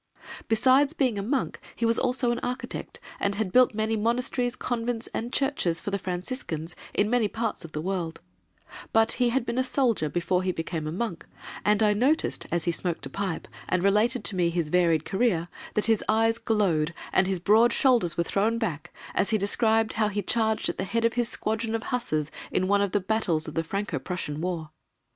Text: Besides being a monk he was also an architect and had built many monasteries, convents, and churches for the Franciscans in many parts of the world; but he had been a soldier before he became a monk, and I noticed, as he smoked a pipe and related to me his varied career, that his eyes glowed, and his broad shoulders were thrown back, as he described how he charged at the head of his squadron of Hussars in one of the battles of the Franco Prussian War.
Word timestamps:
Besides 0.47 0.93
being 0.93 1.19
a 1.19 1.21
monk 1.21 1.59
he 1.75 1.85
was 1.85 1.99
also 1.99 2.31
an 2.31 2.39
architect 2.39 2.99
and 3.19 3.35
had 3.35 3.51
built 3.51 3.75
many 3.75 3.95
monasteries, 3.95 4.55
convents, 4.55 5.05
and 5.13 5.31
churches 5.31 5.79
for 5.79 5.91
the 5.91 5.99
Franciscans 5.99 6.75
in 6.95 7.07
many 7.07 7.27
parts 7.27 7.63
of 7.63 7.73
the 7.73 7.81
world; 7.83 8.19
but 8.93 9.11
he 9.11 9.29
had 9.29 9.45
been 9.45 9.59
a 9.59 9.63
soldier 9.63 10.09
before 10.09 10.41
he 10.41 10.51
became 10.51 10.87
a 10.87 10.91
monk, 10.91 11.27
and 11.63 11.83
I 11.83 11.93
noticed, 11.93 12.47
as 12.51 12.65
he 12.65 12.71
smoked 12.71 13.05
a 13.05 13.11
pipe 13.11 13.47
and 13.69 13.83
related 13.83 14.23
to 14.23 14.35
me 14.35 14.49
his 14.49 14.69
varied 14.69 15.05
career, 15.05 15.49
that 15.75 15.85
his 15.85 16.03
eyes 16.09 16.39
glowed, 16.39 16.95
and 17.13 17.27
his 17.27 17.39
broad 17.39 17.71
shoulders 17.71 18.17
were 18.17 18.23
thrown 18.23 18.57
back, 18.57 18.91
as 19.13 19.29
he 19.29 19.37
described 19.37 19.93
how 19.93 20.07
he 20.07 20.23
charged 20.23 20.67
at 20.67 20.79
the 20.79 20.83
head 20.83 21.05
of 21.05 21.13
his 21.13 21.29
squadron 21.29 21.75
of 21.75 21.83
Hussars 21.83 22.31
in 22.51 22.67
one 22.67 22.81
of 22.81 22.91
the 22.91 23.01
battles 23.01 23.47
of 23.47 23.53
the 23.53 23.63
Franco 23.63 23.99
Prussian 23.99 24.41
War. 24.41 24.71